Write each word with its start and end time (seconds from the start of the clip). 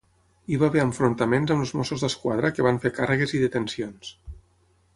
Hi 0.51 0.55
va 0.61 0.69
haver 0.71 0.79
enfrontaments 0.83 1.53
amb 1.55 1.65
els 1.65 1.73
Mossos 1.81 2.05
d'Esquadra, 2.05 2.51
que 2.57 2.65
van 2.69 2.81
fer 2.87 2.93
càrregues 2.97 3.35
i 3.37 3.43
detencions. 3.45 4.11